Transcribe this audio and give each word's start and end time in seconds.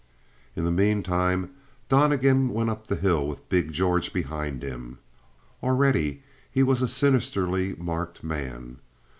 In 0.55 0.65
the 0.65 0.71
meantime, 0.71 1.51
Donnegan 1.87 2.49
went 2.49 2.71
up 2.71 2.87
the 2.87 2.95
hill 2.95 3.27
with 3.27 3.47
big 3.49 3.71
George 3.71 4.11
behind 4.11 4.63
him. 4.63 4.97
Already 5.61 6.23
he 6.49 6.63
was 6.63 6.81
a 6.81 6.87
sinisterly 6.87 7.75
marked 7.75 8.23
man. 8.23 8.79